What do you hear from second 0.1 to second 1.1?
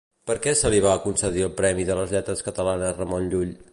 Per què se li va